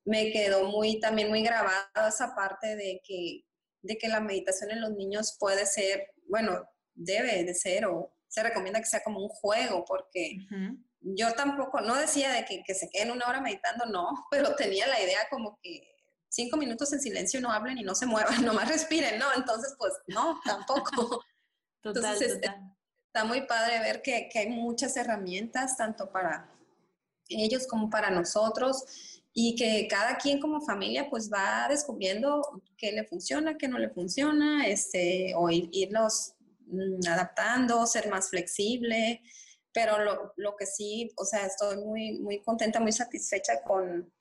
[0.06, 3.46] Me quedó muy, también muy grabada esa parte de que,
[3.82, 8.44] de que la meditación en los niños puede ser, bueno, debe de ser o se
[8.44, 10.38] recomienda que sea como un juego, porque
[11.02, 14.88] yo tampoco, no decía de que, que se queden una hora meditando, no, pero tenía
[14.88, 15.99] la idea como que
[16.30, 19.26] cinco minutos en silencio no hablen y no se muevan, nomás respiren, ¿no?
[19.36, 21.24] Entonces, pues no, tampoco.
[21.82, 22.40] total, Entonces,
[23.08, 26.48] Está muy padre ver que, que, hay muchas herramientas, tanto para
[27.28, 28.86] ellos como para nosotros,
[29.34, 33.90] y que cada quien como familia pues va descubriendo qué le funciona, qué no le
[33.90, 36.34] funciona, este, o irlos
[36.68, 39.22] mm, adaptando, ser más flexible,
[39.74, 44.12] pero lo, lo, que sí, o sea, estoy muy, muy contenta, muy satisfecha con,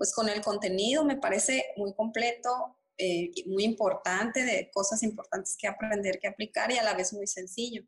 [0.00, 5.68] pues con el contenido me parece muy completo, eh, muy importante, de cosas importantes que
[5.68, 7.82] aprender, que aplicar y a la vez muy sencillo.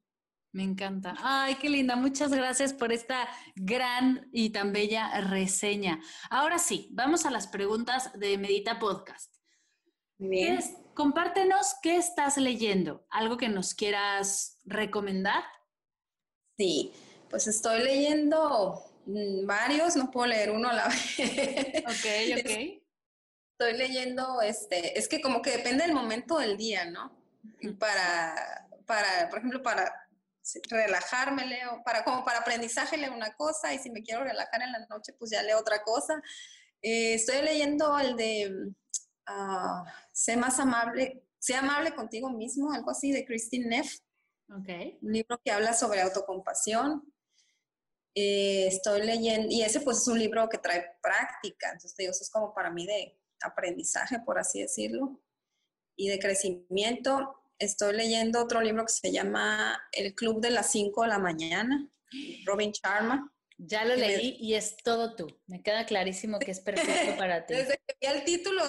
[0.52, 1.14] Me encanta.
[1.22, 1.96] Ay, qué linda.
[1.96, 6.02] Muchas gracias por esta gran y tan bella reseña.
[6.28, 9.34] Ahora sí, vamos a las preguntas de Medita Podcast.
[10.18, 10.60] Bien.
[10.92, 13.06] compártenos qué estás leyendo.
[13.08, 15.44] ¿Algo que nos quieras recomendar?
[16.58, 16.92] Sí,
[17.30, 18.91] pues estoy leyendo
[19.44, 21.84] varios, no puedo leer uno a la vez.
[21.84, 22.82] Ok, ok.
[23.52, 27.16] Estoy leyendo, este, es que como que depende del momento del día, ¿no?
[27.78, 29.92] Para, para, por ejemplo, para
[30.68, 34.72] relajarme leo, para, como para aprendizaje leo una cosa y si me quiero relajar en
[34.72, 36.20] la noche, pues ya leo otra cosa.
[36.80, 38.72] Eh, estoy leyendo el de
[39.28, 43.98] uh, Sé más amable, Sé amable contigo mismo, algo así de Christine Neff.
[44.60, 44.98] Okay.
[45.02, 47.02] Un libro que habla sobre autocompasión.
[48.14, 52.22] Eh, estoy leyendo, y ese pues es un libro que trae práctica, entonces digo, eso
[52.22, 55.20] es como para mí de aprendizaje, por así decirlo,
[55.96, 57.34] y de crecimiento.
[57.58, 61.88] Estoy leyendo otro libro que se llama El Club de las 5 de la mañana,
[62.44, 63.32] Robin Sharma.
[63.58, 65.28] Ya lo leí y es todo tú.
[65.46, 67.54] Me queda clarísimo que es perfecto para ti.
[67.54, 68.62] Desde que vi el título,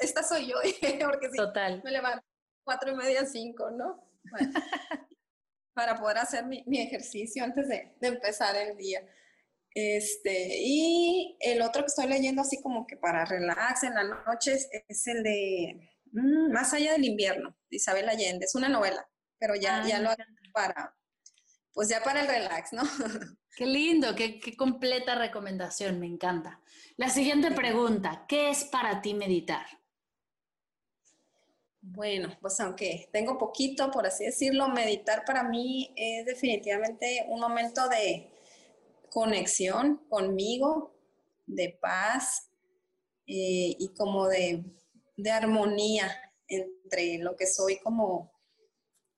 [0.00, 0.54] esta soy yo,
[1.10, 1.82] porque Total.
[1.82, 2.24] me levanto
[2.64, 4.08] cuatro y media, cinco, ¿no?
[4.30, 4.52] Bueno,
[5.78, 9.00] para poder hacer mi, ejercicio antes de, empezar el día.
[9.72, 14.56] Este, y el otro que estoy leyendo así como que para relax en la noche
[14.88, 18.46] es, el de mm, Más allá del invierno, de Isabel Allende.
[18.46, 20.20] Es una novela, pero ya, ya lo hago
[20.52, 20.96] para,
[21.72, 22.82] pues ya para el relax, ¿no?
[23.56, 26.60] Qué lindo, qué, qué completa recomendación, me encanta.
[26.96, 29.66] La siguiente pregunta, ¿qué es para ti meditar?
[31.90, 37.88] Bueno, pues aunque tengo poquito, por así decirlo, meditar para mí es definitivamente un momento
[37.88, 38.30] de
[39.10, 40.94] conexión conmigo,
[41.46, 42.50] de paz
[43.26, 44.64] eh, y como de,
[45.32, 46.14] armonía
[46.46, 48.32] entre lo que soy como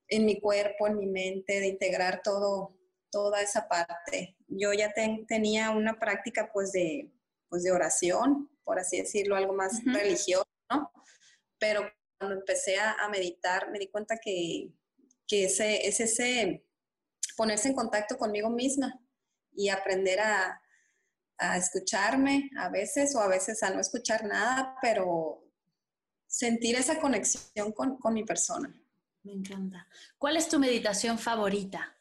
[0.07, 2.77] en mi cuerpo, en mi mente, de integrar todo,
[3.11, 4.37] toda esa parte.
[4.47, 4.93] Yo ya
[5.27, 7.11] tenía una práctica pues de,
[7.49, 10.93] pues de oración, por así decirlo, algo más religioso, ¿no?
[11.59, 11.83] Pero
[12.21, 14.71] cuando empecé a, meditar, me di cuenta que,
[15.31, 16.67] ese, es ese
[17.35, 19.01] ponerse en contacto conmigo misma
[19.53, 20.61] y aprender a,
[21.57, 25.43] escucharme a veces o a veces a no escuchar nada, pero
[26.27, 28.71] sentir esa conexión con, mi persona.
[29.23, 29.89] Me encanta.
[30.19, 31.97] ¿Cuál es tu meditación favorita?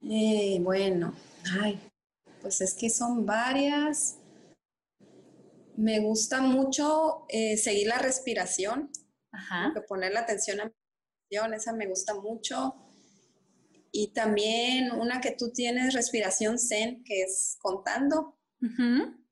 [0.00, 1.12] Eh, bueno,
[1.60, 1.78] ay,
[2.40, 4.16] pues es que son varias
[5.76, 8.90] me gusta mucho eh, seguir la respiración,
[9.30, 9.72] Ajá.
[9.88, 12.74] poner la atención a la respiración, esa me gusta mucho.
[13.92, 18.38] Y también una que tú tienes, respiración zen, que es contando.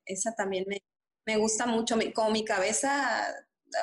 [0.05, 0.65] Esa también
[1.25, 1.97] me, gusta mucho.
[2.13, 3.27] como mi cabeza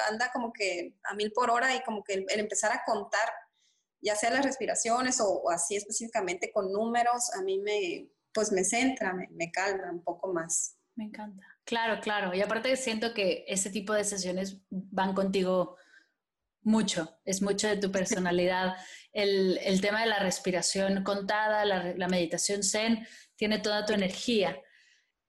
[0.08, 3.28] anda como que a mil por hora y como que el, empezar a contar,
[4.00, 9.12] ya sea las respiraciones o, así específicamente con números, a mí me, pues me centra,
[9.12, 10.76] me, me calma un poco más.
[10.96, 11.51] Me encanta.
[11.64, 12.34] Claro, claro.
[12.34, 15.76] Y aparte siento que ese tipo de sesiones van contigo
[16.62, 18.74] mucho, es mucho de tu personalidad.
[19.12, 23.06] El, tema de la respiración contada, la, meditación zen,
[23.36, 24.60] tiene toda tu energía.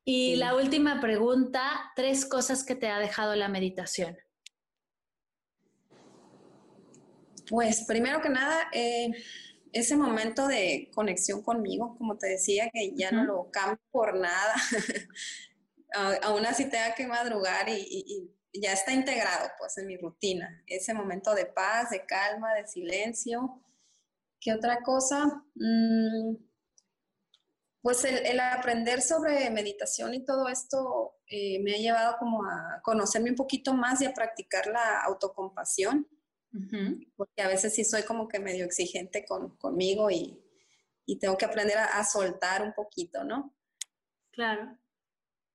[0.06, 4.18] Y la última pregunta, tres cosas que te ha dejado la meditación.
[7.50, 9.12] Pues primero que nada, eh,
[9.72, 14.54] ese momento de conexión conmigo, como te decía, que ya no lo cambio por nada.
[15.94, 20.64] Aún así tenga que madrugar y, ya está integrado pues en mi rutina.
[20.68, 23.64] Ese momento de paz, de calma, de silencio.
[24.40, 25.26] ¿Qué otra cosa?
[25.56, 26.36] Mm,
[27.82, 33.32] pues el, aprender sobre meditación y todo esto eh, me ha llevado como a conocerme
[33.32, 36.08] un poquito más y a practicar la autocompasión
[37.16, 40.40] porque a veces sí soy como que medio exigente con, conmigo y,
[41.06, 43.56] y, tengo que aprender a, soltar un poquito, ¿no?
[44.32, 44.78] Claro.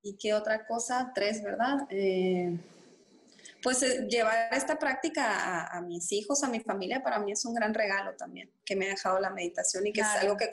[0.02, 1.12] ¿Y qué otra cosa?
[1.14, 1.86] Tres, ¿verdad?
[1.90, 2.58] Eh,
[3.62, 7.54] pues eh, llevar esta práctica a, mis hijos, a mi familia, para mí es un
[7.54, 10.50] gran regalo también, que me ha dejado la meditación y que es algo que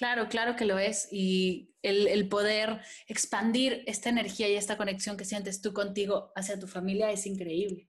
[0.00, 1.08] Claro, claro que lo es.
[1.10, 6.66] Y el, poder expandir esta energía y esta conexión que sientes tú contigo hacia tu
[6.66, 7.86] familia es increíble.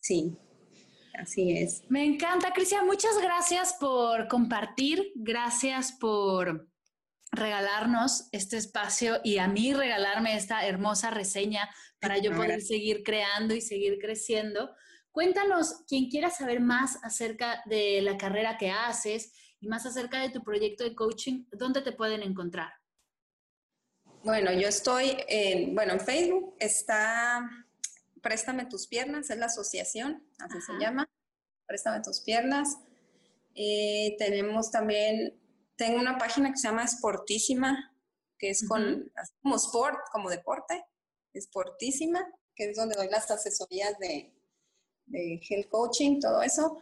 [0.00, 0.36] Sí,
[1.14, 1.82] así es.
[1.88, 2.84] Me encanta, Cristian.
[2.84, 5.12] Muchas gracias por compartir.
[5.14, 6.68] Gracias por
[7.36, 11.68] regalarnos este espacio y a mí regalarme esta hermosa reseña
[12.00, 14.74] para yo poder seguir creando y seguir creciendo.
[15.10, 19.32] Cuéntanos, quien quiera saber más acerca de la carrera que haces,
[19.64, 22.70] y más acerca de tu proyecto de coaching, ¿dónde te pueden encontrar?
[24.22, 27.48] Bueno, yo estoy en, bueno, en Facebook está
[28.20, 31.08] Préstame tus piernas, es la asociación, así se llama,
[31.66, 32.78] Préstame tus piernas.
[33.54, 35.38] Eh, tenemos también,
[35.76, 37.92] tengo una página que se llama Sportísima,
[38.38, 39.10] que es con,
[39.42, 40.84] como sport, como deporte,
[41.36, 44.32] Sportísima, que es donde doy las asesorías de,
[45.06, 46.80] de health coaching, todo eso.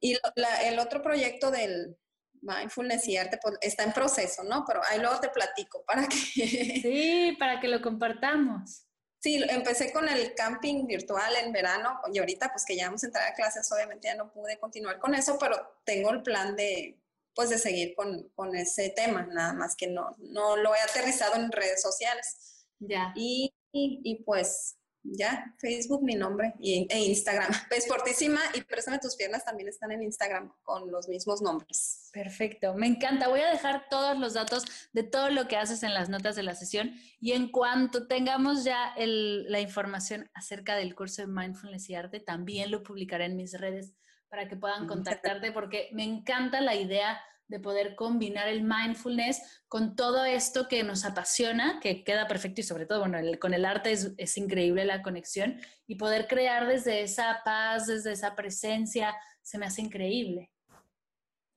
[0.00, 0.16] Y
[0.64, 1.96] el otro proyecto del
[2.40, 4.64] mindfulness y arte pues, está en proceso, ¿no?
[4.66, 6.16] Pero ahí luego te platico para que...
[6.82, 8.86] Sí, para que lo compartamos.
[9.18, 13.06] Sí, empecé con el camping virtual en verano y ahorita pues que ya vamos a
[13.06, 17.00] entrar a clases, obviamente ya no pude continuar con eso, pero tengo el plan de
[17.34, 21.36] pues de seguir con, con ese tema, nada más que no, no lo he aterrizado
[21.36, 22.66] en redes sociales.
[22.80, 23.12] Ya.
[23.16, 27.50] y, y pues ya, Facebook mi nombre y, e Instagram.
[27.70, 32.08] Esportísima y Préstame tus piernas también están en Instagram con los mismos nombres.
[32.12, 33.28] Perfecto, me encanta.
[33.28, 36.42] Voy a dejar todos los datos de todo lo que haces en las notas de
[36.42, 41.94] la sesión y en cuanto tengamos ya la información acerca del curso de Mindfulness y
[41.94, 43.92] Arte, también lo publicaré en mis redes
[44.34, 49.94] para que puedan contactarte porque me encanta la idea de poder combinar el mindfulness con
[49.94, 53.92] todo esto que nos apasiona, que queda perfecto y sobre todo, bueno, con el arte
[53.92, 59.66] es, increíble la conexión y poder crear desde esa paz, desde esa presencia, se me
[59.66, 60.50] hace increíble.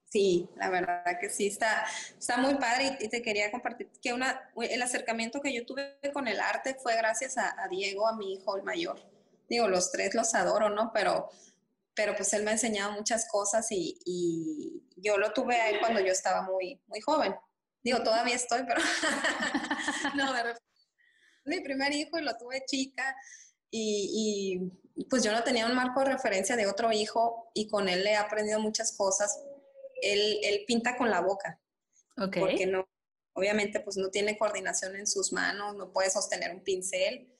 [0.03, 1.83] Sí, la verdad que sí, está,
[2.15, 6.27] está muy padre y, te quería compartir que una, el acercamiento que yo tuve con
[6.27, 8.99] el arte fue gracias a, a Diego, a mi hijo el mayor.
[9.49, 10.91] Digo, los tres los adoro, ¿no?
[10.93, 11.29] Pero
[11.97, 15.79] pero pues él me ha enseñado muchas cosas y, y yo lo tuve a él
[15.79, 17.35] cuando yo estaba muy, muy joven.
[17.83, 18.79] Digo, todavía estoy, pero
[20.15, 20.43] no, me
[21.45, 23.15] mi primer hijo y lo tuve chica
[23.71, 27.89] y, y, pues yo no tenía un marco de referencia de otro hijo y con
[27.89, 29.41] él le he aprendido muchas cosas.
[30.01, 31.59] Él, él pinta con la boca.
[32.15, 32.41] Okay.
[32.41, 32.87] Porque no,
[33.33, 37.36] obviamente pues no tiene coordinación en sus manos, no puede sostener un pincel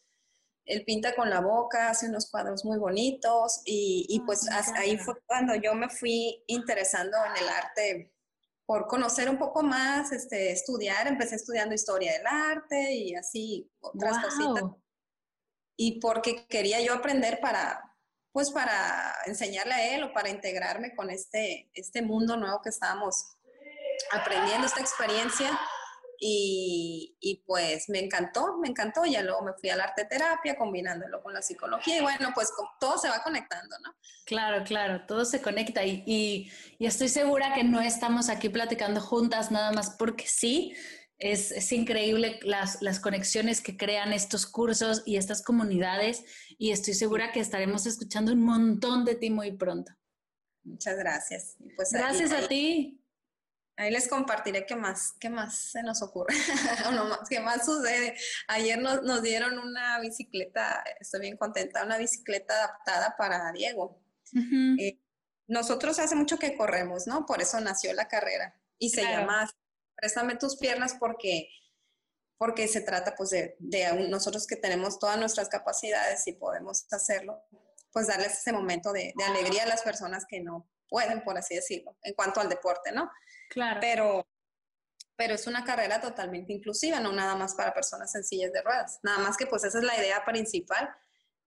[0.67, 5.55] él pinta con la boca, hace unos cuadros muy bonitos y, pues ahí fue cuando
[5.55, 8.13] yo me fui interesando en el arte
[8.65, 14.21] por conocer un poco más, este, estudiar, empecé estudiando historia del arte y así otras
[14.21, 14.63] cositas.
[15.77, 17.95] Y porque quería yo aprender para,
[18.33, 23.37] pues para enseñarle a él o para integrarme con este, este mundo nuevo que estábamos
[24.11, 25.57] aprendiendo, esta experiencia.
[26.19, 29.05] Y, pues me encantó, me encantó.
[29.05, 32.49] Ya luego me fui al arte terapia combinándolo con la psicología y bueno, pues
[32.79, 33.95] todo se va conectando, ¿no?
[34.25, 39.51] Claro, claro, todo se conecta y, y, estoy segura que no estamos aquí platicando juntas
[39.51, 40.73] nada más porque sí.
[41.19, 46.23] Es, es increíble las, las conexiones que crean estos cursos y estas comunidades
[46.59, 49.91] y estoy segura que estaremos escuchando un montón de ti muy pronto.
[50.67, 51.55] Muchas gracias.
[51.75, 52.96] Pues gracias a ti.
[53.79, 56.33] Ahí les compartiré qué más, qué más se nos ocurre,
[56.87, 58.17] o no más, qué más sucede.
[58.47, 64.01] Ayer nos, nos, dieron una bicicleta, estoy bien contenta, una bicicleta adaptada para Diego.
[64.79, 64.99] Eh,
[65.45, 67.27] nosotros hace mucho que corremos, ¿no?
[67.27, 68.59] Por eso nació la carrera.
[68.79, 69.47] Y se llama
[69.95, 71.47] Préstame tus piernas porque,
[72.39, 77.43] porque se trata pues de, de, nosotros que tenemos todas nuestras capacidades y podemos hacerlo,
[77.91, 81.55] pues darles ese momento de, de alegría a las personas que no pueden, por así
[81.55, 83.11] decirlo, en cuanto al deporte, ¿no?
[83.49, 83.79] Claro.
[83.81, 84.27] Pero,
[85.15, 88.99] pero es una carrera totalmente inclusiva, no nada más para personas sencillas de ruedas.
[89.03, 90.89] Nada más que pues esa es la idea principal.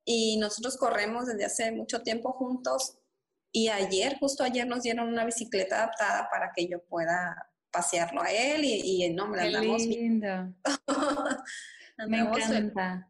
[0.05, 2.99] Y nosotros corremos desde hace mucho tiempo juntos
[3.53, 8.31] Y ayer, justo ayer nos dieron una bicicleta adaptada para que yo pueda pasearlo a
[8.31, 9.83] él y, y no, me la andamos
[12.09, 13.10] me encanta.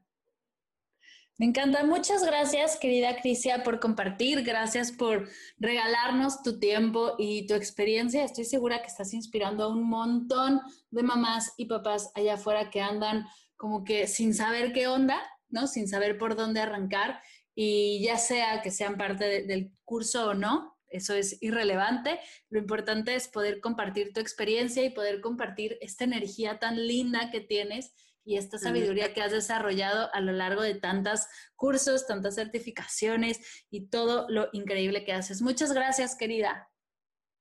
[1.41, 1.83] Me encanta.
[1.85, 4.43] Muchas gracias, querida Crisia, por compartir.
[4.43, 5.27] Gracias por
[5.57, 8.23] regalarnos tu tiempo y tu experiencia.
[8.23, 10.61] Estoy segura que estás inspirando a un montón
[10.91, 13.25] de mamás y papás allá afuera que andan
[13.57, 15.19] como que sin saber qué onda,
[15.49, 15.67] ¿no?
[15.67, 17.23] Sin saber por dónde arrancar.
[17.55, 22.21] Y ya sea que sean parte del curso o no, eso es irrelevante.
[22.51, 27.41] Lo importante es poder compartir tu experiencia y poder compartir esta energía tan linda que
[27.41, 27.95] tienes
[28.31, 31.27] y esta sabiduría que has desarrollado a lo largo de tantos
[31.57, 35.43] cursos, tantas certificaciones y todo lo increíble que haces.
[35.43, 36.71] Muchas gracias, querida.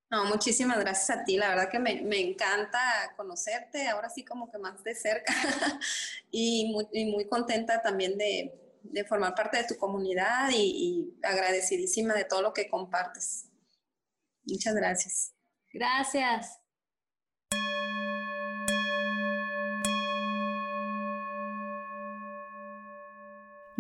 [0.10, 1.38] No, muchísimas gracias a ti.
[1.38, 2.80] La verdad que me, encanta
[3.16, 5.32] conocerte, ahora sí como que más de cerca
[6.32, 12.52] y, muy, contenta también de, formar parte de tu comunidad y agradecidísima de todo lo
[12.52, 13.48] que compartes.
[14.44, 15.36] Muchas gracias.
[15.72, 16.59] Gracias.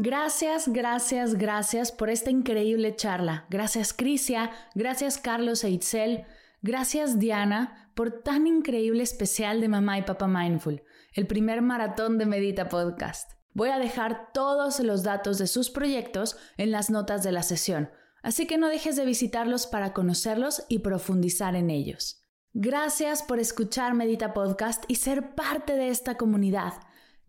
[0.01, 3.45] Gracias, gracias, gracias por esta increíble charla.
[3.49, 6.23] Gracias Crisia, gracias Carlos e Itzel,
[6.61, 12.25] gracias Diana por tan increíble especial de Mamá y Papá Mindful, el primer maratón de
[12.25, 13.33] Medita Podcast.
[13.51, 17.91] Voy a dejar todos los datos de sus proyectos en las notas de la sesión,
[18.23, 22.25] así que no dejes de visitarlos para conocerlos y profundizar en ellos.
[22.53, 26.71] Gracias por escuchar Medita Podcast y ser parte de esta comunidad.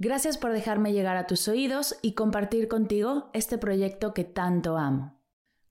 [0.03, 5.21] Gracias por dejarme llegar a tus oídos y compartir contigo este proyecto que tanto amo.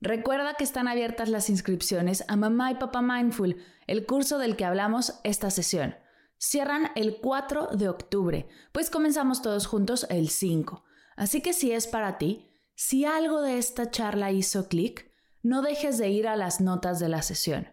[0.01, 3.57] Recuerda que están abiertas las inscripciones a Mamá y Papá Mindful,
[3.88, 5.95] el curso del que hablamos esta sesión.
[6.38, 10.84] Cierran el 4 de octubre, pues comenzamos todos juntos el 5.
[11.15, 15.11] Así que si es para ti, si algo de esta charla hizo clic,
[15.41, 17.69] no dejes de ir a las notas de la sesión.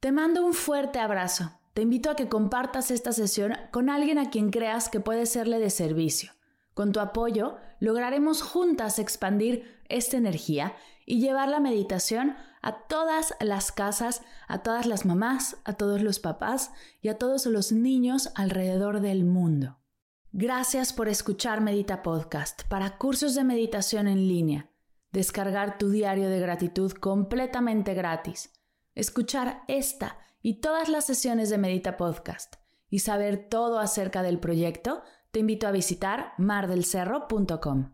[0.00, 4.30] Te mando un fuerte abrazo te invito a que compartas esta sesión con alguien a
[4.30, 6.32] quien creas que puede serle de servicio.
[6.72, 13.72] Con tu apoyo, lograremos juntas expandir esta energía y llevar la meditación a todas las
[13.72, 16.72] casas, a todas las mamás, a todos los papás
[17.02, 19.78] y a todos los niños alrededor del mundo.
[20.32, 24.70] Gracias por escuchar Medita Podcast para cursos de meditación en línea.
[25.12, 28.52] Descargar tu diario de gratitud completamente gratis.
[28.94, 32.56] Escuchar esta y todas las sesiones de Medita Podcast
[32.90, 37.90] y saber todo acerca del proyecto, te invito a visitar mardelcerro.com.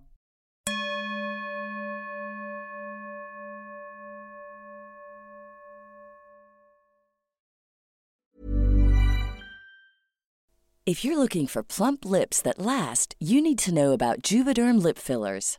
[10.85, 14.99] If you're looking for plump lips that last, you need to know about Juvederm lip
[14.99, 15.59] fillers.